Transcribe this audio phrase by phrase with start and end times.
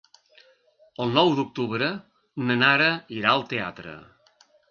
[1.05, 1.91] El nou d'octubre
[2.47, 2.89] na Nara
[3.21, 3.97] irà al teatre.